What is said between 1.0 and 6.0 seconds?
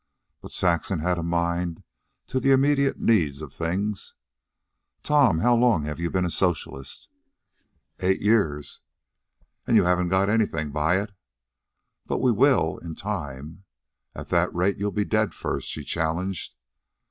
had a mind to the immediate need of things. "Tom, how long have